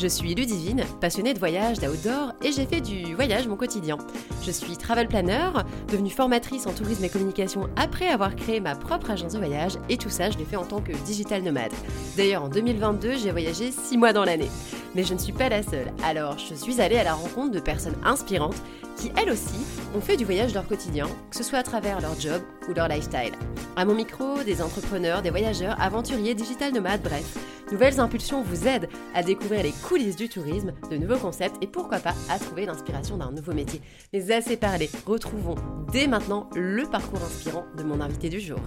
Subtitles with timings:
[0.00, 3.98] Je suis Ludivine, passionnée de voyage, d'outdoor et j'ai fait du voyage mon quotidien.
[4.46, 5.50] Je suis travel planner,
[5.90, 9.96] devenue formatrice en tourisme et communication après avoir créé ma propre agence de voyage et
[9.96, 11.72] tout ça je l'ai fait en tant que digital nomade.
[12.16, 14.50] D'ailleurs en 2022 j'ai voyagé 6 mois dans l'année.
[14.94, 17.60] Mais je ne suis pas la seule, alors je suis allée à la rencontre de
[17.60, 18.62] personnes inspirantes
[18.96, 19.58] qui elles aussi
[19.96, 22.86] ont fait du voyage leur quotidien, que ce soit à travers leur job ou leur
[22.86, 23.32] lifestyle.
[23.76, 27.36] À mon micro, des entrepreneurs, des voyageurs, aventuriers, digital nomades, bref.
[27.70, 31.98] Nouvelles Impulsions vous aident à découvrir les coulisses du tourisme, de nouveaux concepts et pourquoi
[31.98, 33.82] pas à trouver l'inspiration d'un nouveau métier.
[34.14, 35.54] Mais assez parlé, retrouvons
[35.92, 38.58] dès maintenant le parcours inspirant de mon invité du jour.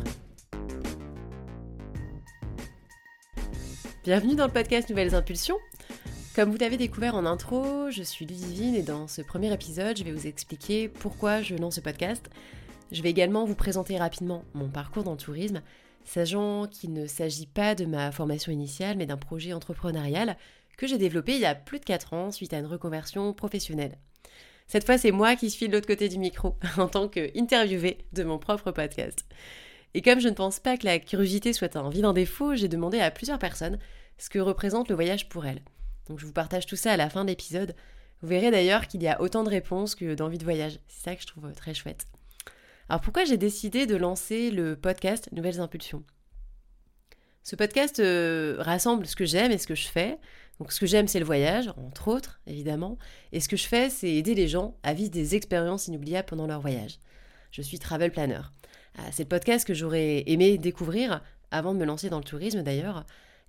[4.04, 5.58] Bienvenue dans le podcast Nouvelles Impulsions.
[6.36, 10.04] Comme vous l'avez découvert en intro, je suis Ludivine et dans ce premier épisode, je
[10.04, 12.30] vais vous expliquer pourquoi je lance ce podcast.
[12.92, 15.64] Je vais également vous présenter rapidement mon parcours dans le tourisme
[16.06, 20.38] sachant qu'il ne s'agit pas de ma formation initiale, mais d'un projet entrepreneurial
[20.78, 23.98] que j'ai développé il y a plus de 4 ans suite à une reconversion professionnelle.
[24.68, 28.24] Cette fois, c'est moi qui suis de l'autre côté du micro, en tant qu'interviewée de
[28.24, 29.26] mon propre podcast.
[29.94, 33.00] Et comme je ne pense pas que la curiosité soit un vilain défaut, j'ai demandé
[33.00, 33.78] à plusieurs personnes
[34.18, 35.62] ce que représente le voyage pour elles.
[36.08, 37.76] Donc je vous partage tout ça à la fin de l'épisode.
[38.22, 40.80] Vous verrez d'ailleurs qu'il y a autant de réponses que d'envie de voyage.
[40.88, 42.08] C'est ça que je trouve très chouette.
[42.92, 46.04] Alors pourquoi j'ai décidé de lancer le podcast Nouvelles Impulsions?
[47.42, 50.18] Ce podcast euh, rassemble ce que j'aime et ce que je fais.
[50.60, 52.98] Donc ce que j'aime c'est le voyage, entre autres évidemment,
[53.32, 56.48] et ce que je fais c'est aider les gens à vivre des expériences inoubliables pendant
[56.48, 57.00] leur voyage.
[57.52, 58.42] Je suis travel planner.
[58.98, 62.62] Ah, c'est le podcast que j'aurais aimé découvrir avant de me lancer dans le tourisme
[62.62, 63.06] d'ailleurs.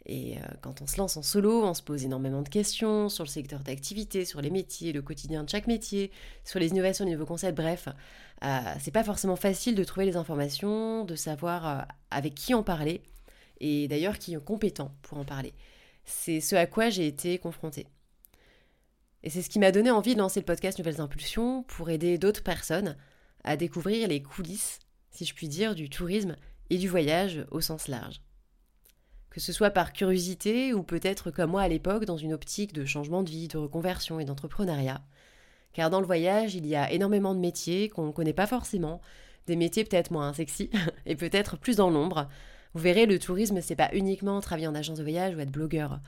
[0.07, 3.25] Et euh, quand on se lance en solo, on se pose énormément de questions sur
[3.25, 6.11] le secteur d'activité, sur les métiers, le quotidien de chaque métier,
[6.45, 7.89] sur les innovations, les nouveaux concepts, bref.
[8.45, 12.65] Euh, c'est pas forcément facile de trouver les informations, de savoir euh, avec qui en
[12.65, 13.03] parler,
[13.61, 15.53] et d'ailleurs qui est compétent pour en parler.
[16.05, 17.87] C'est ce à quoi j'ai été confrontée.
[19.23, 22.19] Et c'est ce qui m'a donné envie de lancer le podcast Nouvelles Impulsions pour aider
[22.19, 22.97] d'autres personnes
[23.45, 24.81] à découvrir les coulisses,
[25.13, 26.35] si je puis dire, du tourisme
[26.71, 28.21] et du voyage au sens large
[29.33, 32.85] que ce soit par curiosité ou peut-être comme moi à l'époque dans une optique de
[32.85, 35.01] changement de vie, de reconversion et d'entrepreneuriat.
[35.73, 39.01] Car dans le voyage, il y a énormément de métiers qu'on ne connaît pas forcément,
[39.47, 40.71] des métiers peut-être moins sexy
[41.07, 42.29] et peut-être plus dans l'ombre.
[42.75, 46.01] Vous verrez, le tourisme, c'est pas uniquement travailler en agence de voyage ou être blogueur.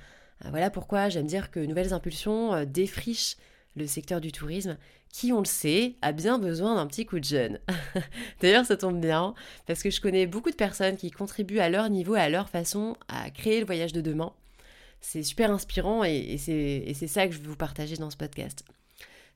[0.44, 3.36] Euh, voilà pourquoi j'aime dire que Nouvelles Impulsions euh, défrichent
[3.76, 4.76] le secteur du tourisme,
[5.12, 7.60] qui, on le sait, a bien besoin d'un petit coup de jeune.
[8.40, 9.34] D'ailleurs, ça tombe bien,
[9.66, 12.96] parce que je connais beaucoup de personnes qui contribuent à leur niveau, à leur façon,
[13.08, 14.32] à créer le voyage de demain.
[15.00, 18.64] C'est super inspirant et, c'est ça que je veux vous partager dans ce podcast.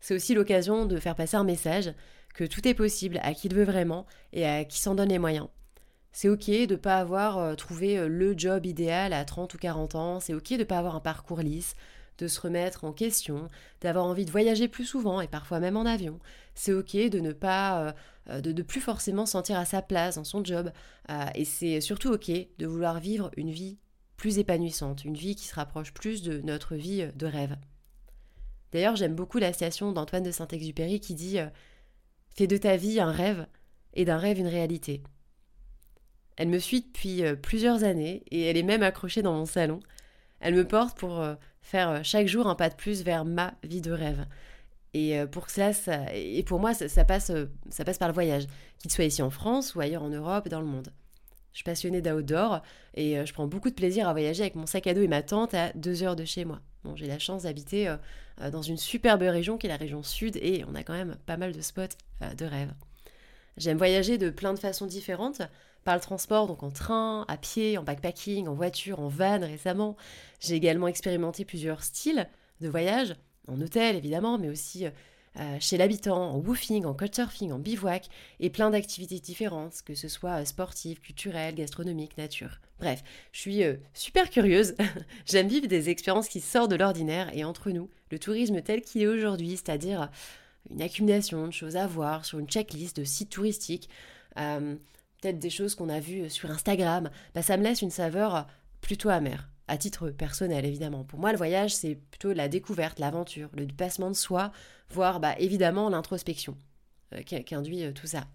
[0.00, 1.92] C'est aussi l'occasion de faire passer un message
[2.34, 5.18] que tout est possible à qui le veut vraiment et à qui s'en donne les
[5.18, 5.48] moyens.
[6.10, 9.58] C'est ok de ne pas avoir euh, trouvé euh, le job idéal à 30 ou
[9.58, 11.74] 40 ans, c'est ok de ne pas avoir un parcours lisse,
[12.18, 13.48] de se remettre en question,
[13.80, 16.18] d'avoir envie de voyager plus souvent et parfois même en avion.
[16.54, 17.92] C'est ok de ne pas, euh,
[18.30, 20.72] euh, de, plus forcément sentir à sa place dans son job.
[21.10, 23.78] Euh, et c'est surtout ok de vouloir vivre une vie
[24.16, 27.56] plus épanouissante, une vie qui se rapproche plus de notre vie de rêve.
[28.72, 31.38] D'ailleurs, j'aime beaucoup la citation d'Antoine de Saint-Exupéry qui dit
[32.34, 33.46] Fais de ta vie un rêve
[33.94, 35.02] et d'un rêve une réalité.
[36.36, 39.80] Elle me suit depuis plusieurs années et elle est même accrochée dans mon salon.
[40.40, 41.24] Elle me porte pour
[41.68, 44.24] faire euh, chaque jour un pas de plus vers ma vie de rêve.
[44.94, 45.70] Et euh, pour ça,
[46.14, 48.46] et pour moi, ça, passe, euh, ça passe par le voyage,
[48.78, 50.88] qu'il soit ici en France ou ailleurs en Europe dans le monde.
[51.52, 52.62] Je suis passionnée d'outdoor
[52.94, 55.22] et je prends beaucoup de plaisir à voyager avec mon sac à dos et ma
[55.22, 56.60] tente à deux heures de chez moi.
[56.84, 57.92] Bon, j'ai la chance d'habiter
[58.52, 61.36] dans une superbe région qui est la région sud et on a quand même pas
[61.36, 62.72] mal de spots de rêve.
[63.56, 65.42] J'aime voyager de plein de façons différentes,
[65.94, 69.96] le transport, donc en train, à pied, en backpacking, en voiture, en van récemment.
[70.40, 72.28] J'ai également expérimenté plusieurs styles
[72.60, 73.14] de voyage,
[73.46, 74.86] en hôtel évidemment, mais aussi
[75.38, 78.08] euh, chez l'habitant, en woofing, en couchsurfing, en bivouac,
[78.40, 82.58] et plein d'activités différentes, que ce soit euh, sportives, culturelles, gastronomiques, nature.
[82.80, 84.74] Bref, je suis euh, super curieuse.
[85.26, 89.02] J'aime vivre des expériences qui sortent de l'ordinaire, et entre nous, le tourisme tel qu'il
[89.02, 90.10] est aujourd'hui, c'est-à-dire
[90.70, 93.88] une accumulation de choses à voir sur une checklist de sites touristiques,
[95.20, 98.46] peut-être des choses qu'on a vues sur Instagram, bah, ça me laisse une saveur
[98.80, 101.04] plutôt amère, à titre personnel évidemment.
[101.04, 104.52] Pour moi, le voyage, c'est plutôt la découverte, l'aventure, le dépassement de soi,
[104.90, 106.56] voire bah, évidemment l'introspection.
[107.26, 108.26] qu'induit tout ça.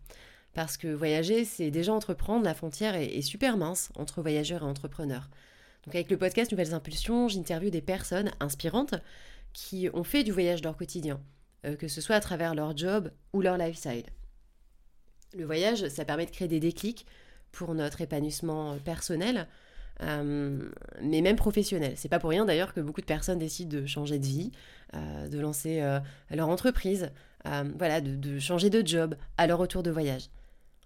[0.54, 5.30] Parce que voyager, c'est déjà entreprendre, la frontière est, super mince entre voyageurs et entrepreneurs.
[5.86, 8.96] Donc avec le podcast Nouvelles Impulsions, j'interviewe des personnes inspirantes
[9.52, 11.20] qui ont fait du voyage leur quotidien,
[11.80, 14.06] que ce soit à travers leur job ou leur lifestyle.
[15.36, 17.06] Le voyage, ça permet de créer des déclics
[17.52, 19.48] pour notre épanouissement personnel,
[20.02, 20.70] euh,
[21.02, 21.94] mais même professionnel.
[21.96, 24.52] C'est pas pour rien d'ailleurs que beaucoup de personnes décident de changer de vie,
[24.96, 26.00] euh, de lancer euh,
[26.30, 27.12] leur entreprise,
[27.46, 30.30] voilà, de, de, changer de job à leur retour de voyage.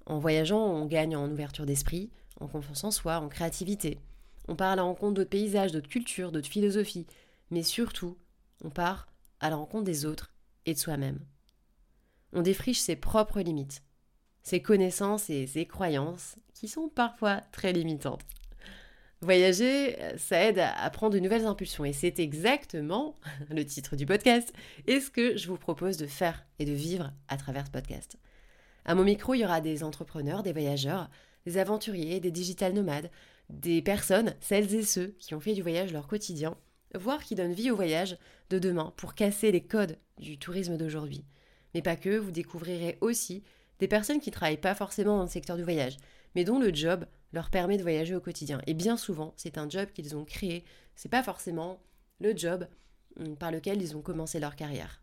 [0.08, 2.10] En voyageant, on gagne en ouverture d'esprit,
[2.40, 4.00] en confiance en soi, en créativité.
[4.48, 7.06] On part à la rencontre d'autres paysages, d'autres cultures, d'autres philosophies,
[7.52, 8.18] mais surtout,
[8.64, 9.08] on part
[9.40, 10.32] à la rencontre des autres
[10.66, 11.20] et de soi-même.
[12.34, 13.84] On défriche ses propres limites
[14.48, 18.22] ses connaissances et ses croyances qui sont parfois très limitantes.
[19.20, 23.16] Voyager, ça aide à prendre de nouvelles impulsions et c'est exactement
[23.50, 24.54] le titre du podcast
[24.88, 28.16] et ce que je vous propose de faire et de vivre à travers ce podcast.
[28.86, 31.10] À mon micro, il y aura des entrepreneurs, des voyageurs,
[31.46, 33.12] des aventuriers, des digital nomades,
[33.50, 36.56] des personnes, celles et ceux qui ont fait du voyage leur quotidien,
[36.96, 38.18] voire qui donnent vie au voyage
[38.50, 41.26] de demain pour casser les codes du tourisme d'aujourd'hui.
[41.74, 43.44] Mais pas que, vous découvrirez aussi
[43.80, 45.98] des personnes qui travaillent pas forcément dans le secteur du voyage,
[46.36, 48.62] mais dont le job leur permet de voyager au quotidien.
[48.68, 50.64] Et bien souvent, c'est un job qu'ils ont créé,
[50.96, 51.80] c'est pas forcément
[52.20, 52.68] le job
[53.20, 55.02] hum, par lequel ils ont commencé leur carrière.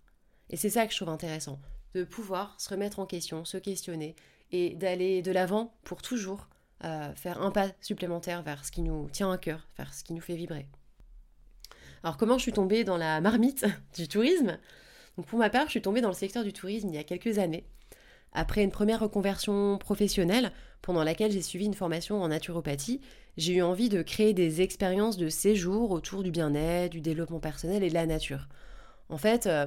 [0.50, 1.60] Et c'est ça que je trouve intéressant,
[1.94, 4.14] de pouvoir se remettre en question, se questionner
[4.52, 6.48] et d'aller de l'avant pour toujours
[6.84, 10.12] euh, faire un pas supplémentaire vers ce qui nous tient à cœur, vers ce qui
[10.12, 10.68] nous fait vibrer.
[12.02, 13.64] Alors comment je suis tombée dans la marmite
[13.96, 14.58] du tourisme?
[15.16, 17.04] Donc pour ma part, je suis tombée dans le secteur du tourisme il y a
[17.04, 17.64] quelques années
[18.34, 20.52] après une première reconversion professionnelle,
[20.82, 23.00] pendant laquelle j'ai suivi une formation en naturopathie,
[23.36, 27.82] j'ai eu envie de créer des expériences de séjour autour du bien-être, du développement personnel
[27.82, 28.48] et de la nature.
[29.08, 29.66] En fait, euh,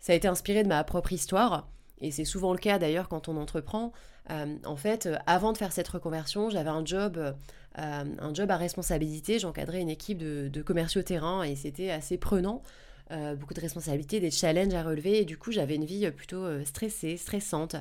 [0.00, 1.68] ça a été inspiré de ma propre histoire,
[2.00, 3.92] et c'est souvent le cas d'ailleurs quand on entreprend.
[4.30, 7.34] Euh, en fait, euh, avant de faire cette reconversion, j'avais un job,
[7.76, 9.40] un job à responsabilité.
[9.40, 12.62] J'encadrais une équipe de, de commerciaux terrain et c'était assez prenant.
[13.10, 17.16] Beaucoup de responsabilités, des challenges à relever et du coup j'avais une vie plutôt stressée,
[17.16, 17.76] stressante.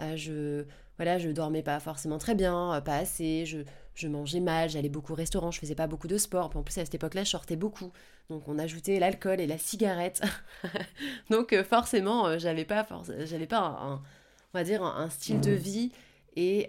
[0.00, 0.64] Euh, je
[0.96, 3.58] voilà, je dormais pas forcément très bien, euh, pas assez, je,
[3.94, 6.50] je mangeais mal, j'allais beaucoup au restaurant, je faisais pas beaucoup de sport.
[6.56, 7.92] En plus, à cette époque-là, je sortais beaucoup.
[8.30, 10.22] Donc, on ajoutait l'alcool et la cigarette.
[11.30, 12.84] Donc, euh, forcément, j'avais pas,
[13.24, 15.92] j'avais pas un, on va dire, un, style de vie
[16.34, 16.68] et,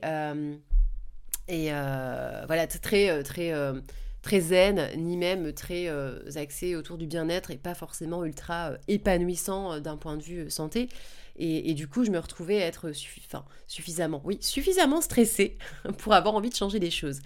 [1.47, 3.51] et voilà, très, très,
[4.21, 5.89] très zen, ni même très
[6.35, 10.89] axé autour du bien-être et pas forcément ultra épanouissant d'un point de vue santé.
[11.41, 12.91] Et, du coup, je me retrouvais être
[13.65, 15.57] suffisamment, oui, suffisamment stressée
[15.99, 17.21] pour avoir envie de changer les choses.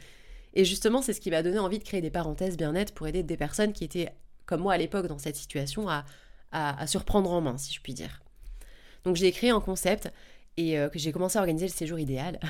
[0.54, 3.24] Et justement, c'est ce qui m'a donné envie de créer des parenthèses bien-être pour aider
[3.24, 4.14] des personnes qui étaient,
[4.46, 6.06] comme moi à l'époque, dans cette situation, à,
[6.52, 8.22] à, se reprendre en main, si je puis dire.
[9.04, 10.14] Donc j'ai créé un concept
[10.58, 12.40] et euh, que j'ai commencé à organiser le séjour idéal.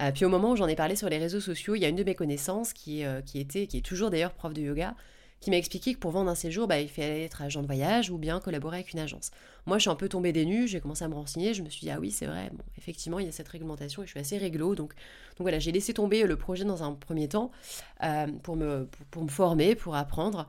[0.00, 1.88] Euh, puis au moment où j'en ai parlé sur les réseaux sociaux, il y a
[1.88, 4.94] une de mes connaissances qui, euh, qui était, qui est toujours d'ailleurs prof de yoga,
[5.38, 8.08] qui m'a expliqué que pour vendre un séjour, bah, il fallait être agent de voyage
[8.08, 9.32] ou bien collaborer avec une agence.
[9.66, 11.68] Moi, je suis un peu tombée des nues, j'ai commencé à me renseigner, je me
[11.68, 14.12] suis dit, ah oui, c'est vrai, bon, effectivement, il y a cette réglementation et je
[14.12, 14.74] suis assez réglo.
[14.74, 17.50] Donc, donc voilà, j'ai laissé tomber le projet dans un premier temps
[18.42, 20.48] pour, me, pour, me former, pour apprendre.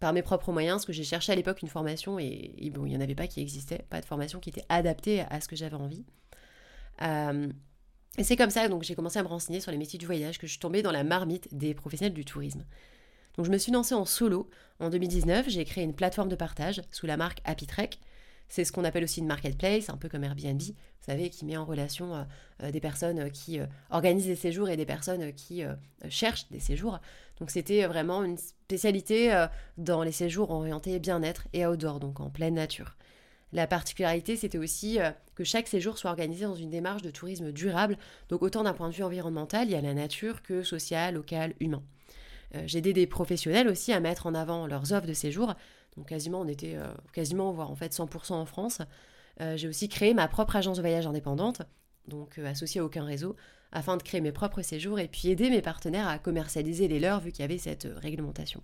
[0.00, 2.90] Par mes propres moyens, parce que j'ai cherché à l'époque une formation et, bon, il
[2.90, 5.56] n'y en avait pas qui existait, pas de formation qui était adaptée à ce que
[5.56, 6.06] j'avais envie.
[7.02, 7.48] Euh,
[8.18, 10.38] et c'est comme ça donc j'ai commencé à me renseigner sur les métiers du voyage
[10.38, 12.64] que je suis tombée dans la marmite des professionnels du tourisme.
[13.36, 14.50] Donc je me suis lancée en solo.
[14.80, 17.90] En 2019, j'ai créé une plateforme de partage sous la marque Happy Trek.
[18.48, 21.56] C'est ce qu'on appelle aussi une marketplace, un peu comme Airbnb, vous savez, qui met
[21.56, 22.22] en relation euh,
[22.64, 25.62] euh, des personnes qui organisent des séjours et des personnes qui
[26.08, 26.98] cherchent des séjours.
[27.40, 29.46] Donc c'était vraiment une spécialité
[29.78, 32.96] dans les séjours orientés bien-être et outdoor, donc en pleine nature.
[33.52, 34.98] La particularité, c'était aussi
[35.34, 37.96] que chaque séjour soit organisé dans une démarche de tourisme durable,
[38.28, 41.54] donc autant d'un point de vue environnemental, il y a la nature que social, local,
[41.60, 41.82] humain.
[42.54, 45.54] Euh, j'ai aidé des professionnels aussi à mettre en avant leurs offres de séjour.
[45.96, 48.80] Donc quasiment, on était euh, quasiment, voire en fait 100% en France.
[49.40, 51.62] Euh, j'ai aussi créé ma propre agence de voyage indépendante,
[52.08, 53.36] donc associée à aucun réseau,
[53.72, 57.20] afin de créer mes propres séjours et puis aider mes partenaires à commercialiser les leurs
[57.20, 58.62] vu qu'il y avait cette réglementation.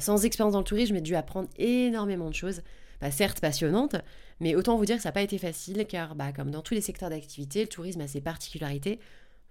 [0.00, 2.62] sans expérience dans le tourisme, j'ai dû apprendre énormément de choses,
[3.00, 3.96] bah, certes passionnantes,
[4.40, 6.74] mais autant vous dire que ça n'a pas été facile car, bah, comme dans tous
[6.74, 8.98] les secteurs d'activité, le tourisme a ses particularités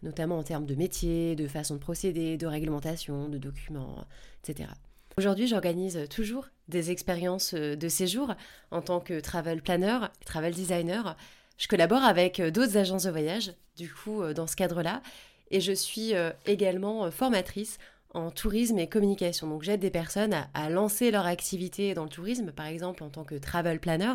[0.05, 4.05] notamment en termes de métier, de façon de procéder, de réglementation, de documents,
[4.43, 4.69] etc.
[5.17, 8.33] Aujourd'hui, j'organise toujours des expériences euh, de séjour
[8.71, 11.15] en tant que travel planner, travel designer.
[11.57, 15.01] Je collabore avec euh, d'autres agences de voyage, du coup, euh, dans ce cadre-là,
[15.51, 16.13] et je suis
[16.47, 17.77] également formatrice
[18.15, 19.47] en tourisme et communication.
[19.47, 23.23] Donc j'aide des personnes à, lancer leur activité dans le tourisme, par exemple en tant
[23.23, 24.13] que travel planner,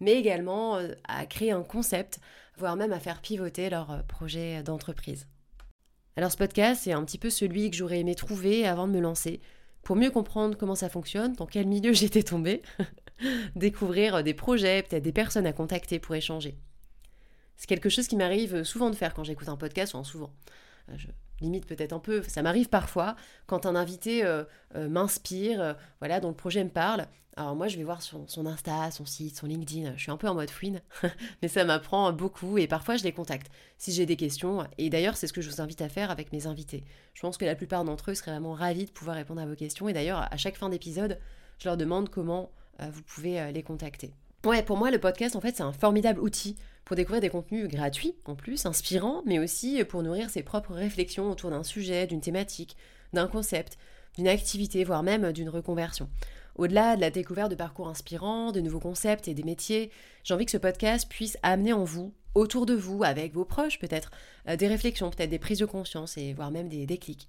[0.00, 2.18] mais également euh, à créer un concept,
[2.56, 5.26] voire même à faire pivoter leur euh, projet d'entreprise.
[6.16, 9.00] Alors ce podcast, c'est un petit peu celui que j'aurais aimé trouver avant de me
[9.00, 9.40] lancer,
[9.82, 12.62] pour mieux comprendre comment ça fonctionne, dans quel milieu j'étais tombée,
[13.54, 16.56] découvrir des projets, peut-être des personnes à contacter pour échanger.
[17.56, 20.32] C'est quelque chose qui m'arrive souvent de faire quand j'écoute un podcast, enfin souvent.
[20.90, 21.08] Euh, je
[21.40, 23.14] limite peut-être un peu, ça m'arrive parfois
[23.46, 24.44] quand un invité euh,
[24.74, 27.06] euh, m'inspire, voilà, dont le projet me parle.
[27.38, 29.94] Alors moi, je vais voir son, son, Insta, son site, son LinkedIn.
[29.96, 30.80] Je suis un peu en mode fouine,
[31.42, 34.66] mais ça m'apprend beaucoup et parfois je les contacte si j'ai des questions.
[34.78, 36.84] Et d'ailleurs, c'est ce que je vous invite à faire avec mes invités.
[37.12, 39.54] Je pense que la plupart d'entre eux seraient vraiment ravis de pouvoir répondre à vos
[39.54, 39.86] questions.
[39.86, 41.18] Et d'ailleurs, à chaque fin d'épisode,
[41.58, 44.12] je leur demande comment vous pouvez les contacter.
[44.44, 47.68] Ouais, pour moi, le podcast, en fait, c'est un formidable outil pour découvrir des contenus
[47.68, 52.20] gratuits en plus, inspirants, mais aussi pour nourrir ses propres réflexions autour d'un sujet, d'une
[52.20, 52.76] thématique,
[53.12, 53.76] d'un concept,
[54.14, 56.08] d'une activité, voire même d'une reconversion.
[56.54, 59.90] Au-delà de la découverte de parcours inspirants, de nouveaux concepts et des métiers,
[60.22, 63.80] j'ai envie que ce podcast puisse amener en vous, autour de vous, avec vos proches
[63.80, 64.12] peut-être,
[64.48, 67.28] euh, des réflexions, peut-être des prises de conscience et voire même des déclics.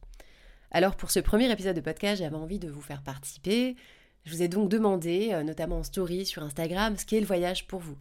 [0.70, 3.76] Alors pour ce premier épisode de podcast, j'avais envie de vous faire participer.
[4.24, 7.66] Je vous ai donc demandé, euh, notamment en story sur Instagram, ce qu'est le voyage
[7.66, 7.98] pour vous.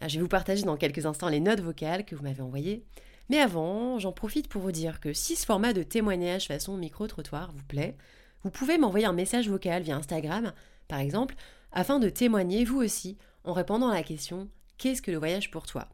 [0.00, 2.84] Ah, je vais vous partager dans quelques instants les notes vocales que vous m'avez envoyées.
[3.28, 7.52] Mais avant, j'en profite pour vous dire que si ce format de témoignage façon micro-trottoir
[7.52, 7.96] vous plaît,
[8.42, 10.52] vous pouvez m'envoyer un message vocal via Instagram,
[10.88, 11.34] par exemple,
[11.70, 15.66] afin de témoigner vous aussi en répondant à la question Qu'est-ce que le voyage pour
[15.66, 15.88] toi?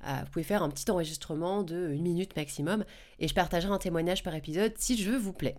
[0.00, 2.84] Ah, Vous pouvez faire un petit enregistrement de une minute maximum
[3.18, 5.56] et je partagerai un témoignage par épisode si je vous plaît.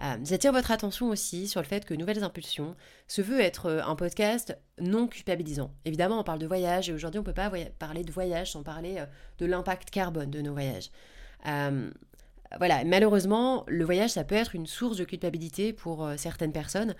[0.00, 2.76] Euh, j'attire votre attention aussi sur le fait que Nouvelles Impulsions
[3.08, 5.72] se veut être euh, un podcast non culpabilisant.
[5.84, 8.62] Évidemment, on parle de voyage et aujourd'hui, on ne peut pas parler de voyage sans
[8.62, 9.06] parler euh,
[9.38, 10.90] de l'impact carbone de nos voyages.
[11.44, 16.94] voilà, malheureusement, le voyage, ça peut être une source de culpabilité pour certaines personnes,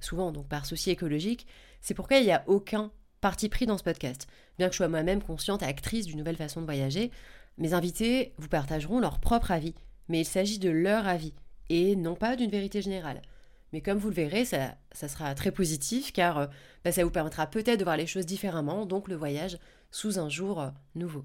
[0.00, 1.46] souvent donc par souci écologique.
[1.80, 4.26] C'est pourquoi il n'y a aucun parti pris dans ce podcast.
[4.58, 7.10] Bien que je sois moi-même consciente actrice d'une nouvelle façon de voyager,
[7.58, 9.74] mes invités vous partageront leur propre avis,
[10.08, 11.34] mais il s'agit de leur avis
[11.68, 13.22] et non pas d'une vérité générale.
[13.72, 16.46] Mais comme vous le verrez, ça, sera très positif car euh,
[16.84, 19.58] bah, ça vous permettra peut-être de voir les choses différemment, donc le voyage
[19.90, 21.24] sous un jour euh, nouveau.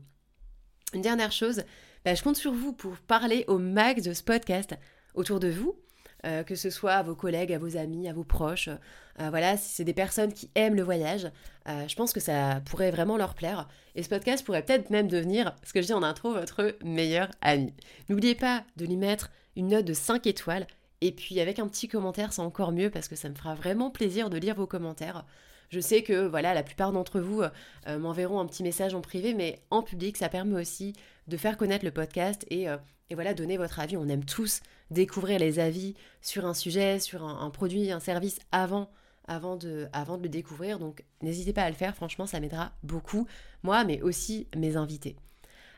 [0.93, 1.63] Une dernière chose,
[2.03, 4.75] bah, je compte sur vous pour parler au max de ce podcast
[5.13, 5.79] autour de vous,
[6.25, 8.69] euh, que ce soit à vos collègues, à vos amis, à vos proches.
[9.17, 11.29] voilà, si c'est des personnes qui aiment le voyage,
[11.67, 13.67] je pense que ça pourrait vraiment leur plaire.
[13.95, 17.29] Et ce podcast pourrait peut-être même devenir, ce que je dis en intro, votre meilleur
[17.41, 17.73] ami.
[18.07, 20.67] N'oubliez pas de lui mettre une note de 5 étoiles.
[21.01, 23.89] Et puis avec un petit commentaire, c'est encore mieux parce que ça me fera vraiment
[23.89, 25.25] plaisir de lire vos commentaires.
[25.69, 29.33] Je sais que voilà, la plupart d'entre vous euh, m'enverront un petit message en privé,
[29.33, 30.93] mais en public, ça permet aussi
[31.27, 32.77] de faire connaître le podcast et, euh,
[33.11, 33.95] voilà, donner votre avis.
[33.95, 38.89] On aime tous découvrir les avis sur un sujet, sur un, produit, un service avant,
[39.27, 40.79] avant, de, le découvrir.
[40.79, 43.27] Donc n'hésitez pas à le faire, franchement, ça m'aidera beaucoup,
[43.61, 45.15] moi, mais aussi mes invités.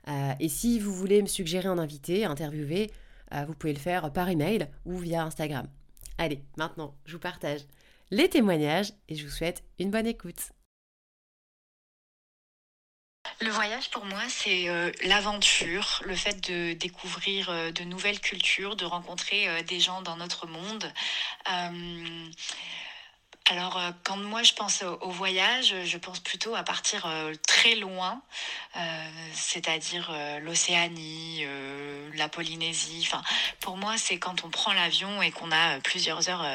[0.07, 2.89] Euh, et si vous voulez me suggérer un invité, interviewer,
[3.47, 5.65] vous pouvez le faire par email ou via Instagram.
[6.17, 7.61] Allez, maintenant, je vous partage
[8.11, 10.51] les témoignages et je vous souhaite une bonne écoute.
[13.39, 18.75] Le voyage pour moi, c'est euh, l'aventure, le fait de découvrir euh, de nouvelles cultures,
[18.75, 20.91] de rencontrer des gens dans notre monde.
[23.51, 27.75] Alors, euh, quand moi je pense au, voyage, je pense plutôt à partir euh, très
[27.75, 28.21] loin,
[28.77, 30.09] euh, c'est-à-dire
[30.41, 31.43] l'Océanie,
[32.15, 33.05] la Polynésie.
[33.05, 33.21] Enfin,
[33.59, 36.45] pour moi, c'est quand on prend l'avion et qu'on a plusieurs heures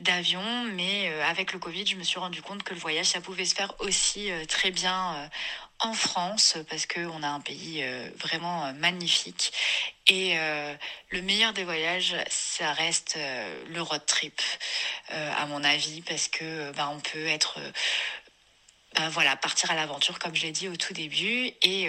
[0.00, 0.42] d'avion.
[0.72, 3.54] Mais avec le Covid, je me suis rendu compte que le voyage, ça pouvait se
[3.54, 5.30] faire aussi très bien
[5.84, 9.52] en France parce qu'on a un pays euh, vraiment euh, magnifique.
[10.06, 10.74] Et euh,
[11.10, 13.18] le meilleur des voyages, ça reste
[13.68, 14.40] le road trip,
[15.08, 17.58] à mon avis, parce que ben, on peut être,
[18.94, 21.88] ben, voilà, partir à l'aventure comme je l'ai dit au tout début et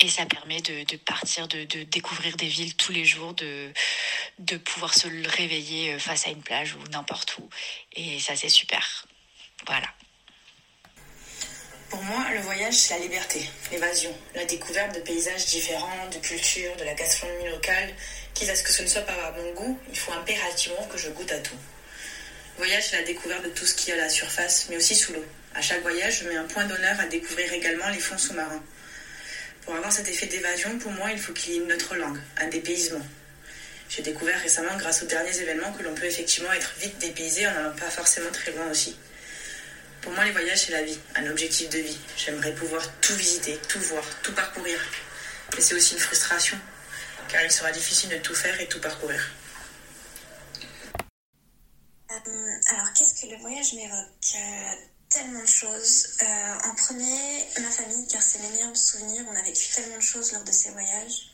[0.00, 3.72] et ça permet de, partir, de, de, découvrir des villes tous les jours, de,
[4.38, 7.48] de pouvoir se réveiller face à une plage ou n'importe où.
[7.92, 9.06] Et ça, c'est super.
[9.66, 9.88] Voilà.
[11.90, 16.74] Pour moi, le voyage, c'est la liberté, l'évasion, la découverte de paysages différents, de cultures,
[16.76, 17.90] de la gastronomie locale.
[18.34, 20.98] Quitte à ce que ce ne soit pas à mon goût, il faut impérativement que
[20.98, 21.56] je goûte à tout.
[22.56, 24.94] Le voyage, c'est la découverte de tout ce qui est à la surface, mais aussi
[24.94, 25.24] sous l'eau.
[25.54, 28.62] À chaque voyage, je mets un point d'honneur à découvrir également les fonds sous-marins.
[29.64, 32.18] Pour avoir cet effet d'évasion, pour moi, il faut qu'il y ait une autre langue,
[32.38, 33.04] un dépaysement.
[33.88, 37.52] J'ai découvert récemment, grâce aux derniers événements, que l'on peut effectivement être vite dépaysé en
[37.52, 38.96] n'allant pas forcément très loin aussi.
[40.04, 41.98] Pour moi, les voyages, c'est la vie, un objectif de vie.
[42.18, 44.78] J'aimerais pouvoir tout visiter, tout voir, tout parcourir.
[45.54, 46.58] Mais c'est aussi une frustration,
[47.28, 49.32] car il sera difficile de tout faire et tout parcourir.
[52.10, 54.36] alors, qu'est-ce que le voyage m'évoque?
[55.08, 56.18] Tellement de choses.
[56.64, 59.24] en premier, ma famille, car c'est mes meilleurs souvenirs.
[59.26, 61.30] On a vécu tellement de choses lors de ces voyages.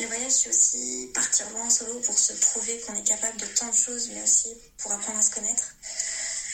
[0.00, 3.46] Le voyage, c'est aussi partir loin en solo pour se prouver qu'on est capable de
[3.46, 4.48] tant de choses, mais aussi
[4.78, 5.76] pour apprendre à se connaître.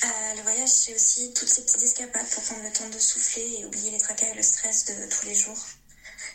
[0.05, 3.61] Euh, le voyage, c'est aussi toutes ces petites escapades pour prendre le temps de souffler
[3.61, 5.59] et oublier les tracas et le stress de tous les jours.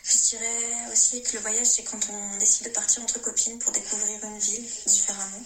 [0.04, 3.72] je dirais aussi que le voyage, c'est quand on décide de partir entre copines pour
[3.72, 5.42] découvrir une ville différemment.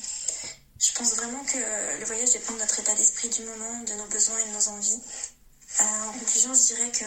[0.78, 1.58] Je pense vraiment que
[1.98, 4.68] le voyage dépend de notre état d'esprit du moment, de nos besoins et de nos
[4.68, 5.00] envies.
[5.80, 7.04] Euh, en conclusion, je dirais que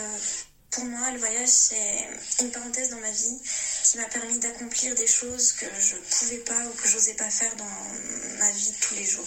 [0.71, 2.07] pour moi, le voyage, c'est
[2.41, 3.39] une parenthèse dans ma vie
[3.83, 7.29] qui m'a permis d'accomplir des choses que je ne pouvais pas ou que j'osais pas
[7.29, 9.25] faire dans ma vie tous les jours.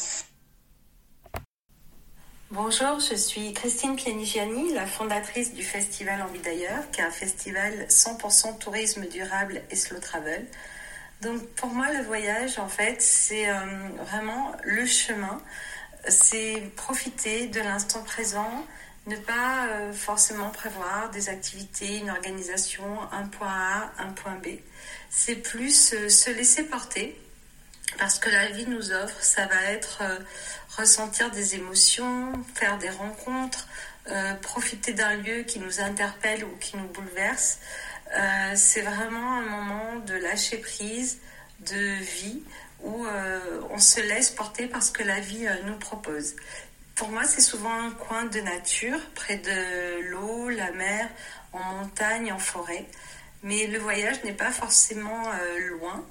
[2.54, 7.86] Bonjour, je suis Christine Pianigiani, la fondatrice du festival Envie d'ailleurs, qui est un festival
[7.88, 10.46] 100% tourisme durable et slow travel.
[11.22, 13.54] Donc pour moi, le voyage, en fait, c'est euh,
[14.00, 15.40] vraiment le chemin.
[16.08, 18.66] C'est profiter de l'instant présent,
[19.06, 24.58] ne pas euh, forcément prévoir des activités, une organisation, un point A, un point B.
[25.08, 27.18] C'est plus euh, se laisser porter
[27.98, 30.02] parce que la vie nous offre, ça va être
[30.76, 33.68] ressentir des émotions, faire des rencontres,
[34.40, 37.58] profiter d'un lieu qui nous interpelle ou qui nous bouleverse.
[38.54, 41.20] c'est vraiment un moment de lâcher prise,
[41.60, 42.42] de vie,
[42.82, 43.06] où
[43.70, 46.34] on se laisse porter parce que la vie nous propose.
[46.94, 51.08] Pour moi, c'est souvent un coin de nature, près de l'eau, la mer,
[51.52, 52.86] en montagne, en forêt.
[53.42, 56.04] Mais le voyage n'est pas forcément euh, loin,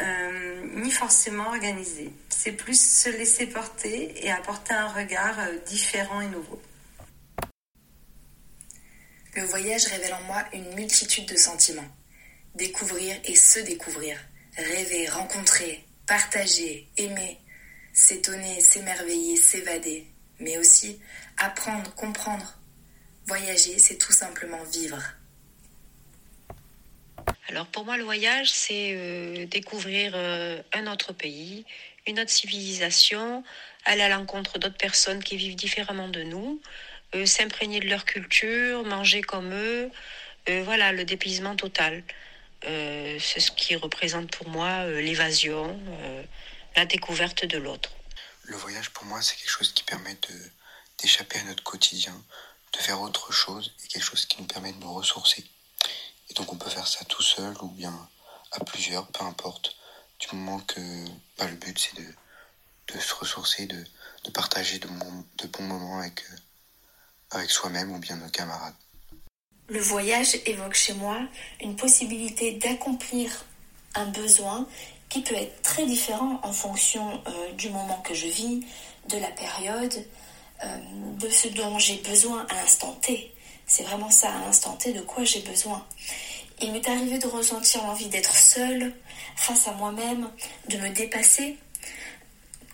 [0.00, 2.12] euh, ni forcément organisé.
[2.28, 6.60] C'est plus se laisser porter et apporter un regard euh, différent et nouveau.
[9.36, 11.88] Le voyage révèle en moi une multitude de sentiments.
[12.54, 14.18] Découvrir et se découvrir.
[14.56, 17.40] Rêver, rencontrer, partager, aimer,
[17.92, 20.06] s'étonner, s'émerveiller, s'évader,
[20.38, 21.00] mais aussi
[21.36, 22.58] apprendre, comprendre.
[23.26, 25.02] Voyager, c'est tout simplement vivre.
[27.48, 31.64] Alors pour moi, le voyage, c'est euh, découvrir euh, un autre pays,
[32.06, 33.44] une autre civilisation,
[33.84, 36.60] aller à l'encontre d'autres personnes qui vivent différemment de nous,
[37.14, 39.90] euh, s'imprégner de leur culture, manger comme eux.
[40.64, 42.02] voilà, le dépaysement total.
[42.62, 45.80] c'est ce qui représente pour moi l'évasion,
[46.76, 47.90] la découverte de l'autre.
[48.42, 50.16] Le voyage pour moi c'est quelque chose qui permet
[50.98, 52.16] d'échapper à notre quotidien,
[52.74, 55.44] de faire autre chose et quelque chose qui nous permet de nous ressourcer.
[56.30, 58.08] Et donc on peut faire ça tout seul ou bien
[58.52, 59.76] à plusieurs, peu importe,
[60.18, 60.80] du moment que
[61.38, 63.84] bah, le but c'est de, se ressourcer, de,
[64.32, 66.36] partager de, bons moments avec, euh,
[67.38, 68.74] avec soi-même ou bien nos camarades.
[69.68, 71.18] Le voyage évoque chez moi
[71.60, 73.44] une possibilité d'accomplir
[73.94, 74.68] un besoin
[75.08, 78.66] qui peut être très différent en fonction euh, du moment que je vis,
[79.08, 79.94] de la période,
[80.64, 80.78] euh,
[81.18, 83.33] de ce dont j'ai besoin à l'instant T.
[83.76, 85.84] C'est vraiment ça, à l'instant T, de quoi j'ai besoin.
[86.60, 88.94] Il m'est arrivé de ressentir l'envie d'être seule,
[89.34, 90.30] face à moi-même,
[90.68, 91.58] de me dépasser,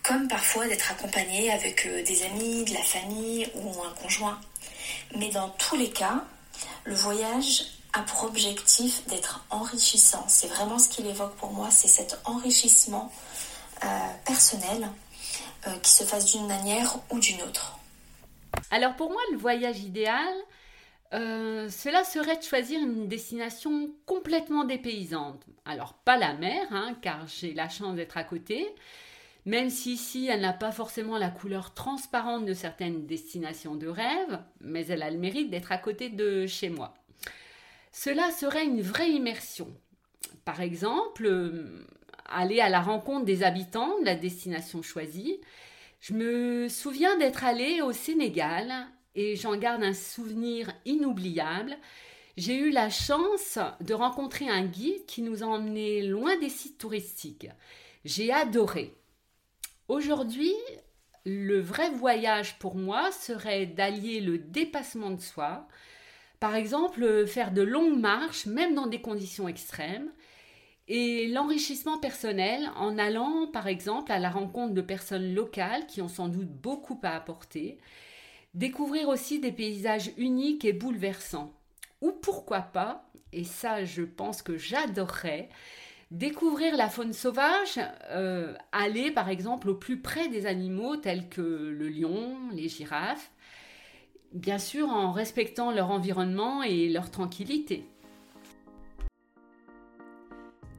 [0.03, 4.39] comme parfois d'être accompagnée avec euh, des amis, de la famille ou un conjoint.
[5.15, 6.23] Mais dans tous les cas,
[6.83, 10.23] le voyage a pour objectif d'être enrichissant.
[10.27, 13.11] C'est vraiment ce qu'il évoque pour moi, c'est cet enrichissement
[13.83, 13.87] euh,
[14.23, 14.87] personnel
[15.65, 17.79] euh, qui se fasse d'une manière ou d'une autre.
[18.69, 20.31] Alors pour moi, le voyage idéal,
[21.13, 25.43] euh, cela serait de choisir une destination complètement dépaysante.
[25.65, 28.65] Alors pas la mer, hein, car j'ai la chance d'être à côté,
[29.45, 34.39] même si ici elle n'a pas forcément la couleur transparente de certaines destinations de rêve,
[34.61, 36.93] mais elle a le mérite d'être à côté de chez moi.
[37.91, 39.67] Cela serait une vraie immersion.
[40.45, 41.85] Par exemple, euh,
[42.25, 45.41] aller à la rencontre des habitants de la destination choisie.
[45.99, 51.77] Je me souviens d'être allée au Sénégal et j'en garde un souvenir inoubliable.
[52.37, 56.77] J'ai eu la chance de rencontrer un guide qui nous a emmenés loin des sites
[56.77, 57.49] touristiques.
[58.05, 58.95] J'ai adoré.
[59.87, 60.53] Aujourd'hui,
[61.25, 65.67] le vrai voyage pour moi serait d'allier le dépassement de soi,
[66.39, 70.11] par exemple, faire de longues marches, même dans des conditions extrêmes,
[70.87, 76.07] et l'enrichissement personnel en allant, par exemple, à la rencontre de personnes locales qui ont
[76.07, 77.77] sans doute beaucoup à apporter,
[78.53, 81.53] découvrir aussi des paysages uniques et bouleversants.
[82.01, 85.49] Ou pourquoi pas, et ça je pense que j'adorerais,
[86.09, 91.41] découvrir la faune sauvage, euh, aller par exemple au plus près des animaux tels que
[91.41, 93.31] le lion, les girafes,
[94.33, 97.85] bien sûr en respectant leur environnement et leur tranquillité.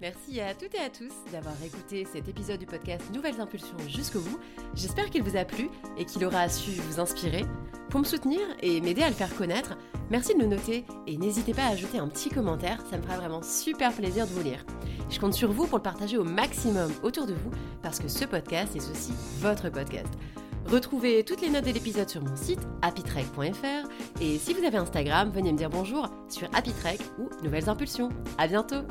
[0.02, 4.18] Merci à toutes et à tous d'avoir écouté cet épisode du podcast Nouvelles Impulsions jusqu'au
[4.18, 4.40] bout.
[4.74, 7.44] J'espère qu'il vous a plu et qu'il aura su vous inspirer.
[7.88, 9.78] Pour me soutenir et m'aider à le faire connaître,
[10.10, 13.16] merci de le noter et n'hésitez pas à ajouter un petit commentaire, ça me fera
[13.16, 14.66] vraiment super plaisir de vous lire.
[15.08, 18.24] Je compte sur vous pour le partager au maximum autour de vous parce que ce
[18.24, 20.12] podcast est aussi votre podcast.
[20.66, 23.88] Retrouvez toutes les notes de l'épisode sur mon site happytrek.fr
[24.20, 28.08] et si vous avez Instagram, venez me dire bonjour sur happytrek ou Nouvelles Impulsions.
[28.36, 28.82] À bientôt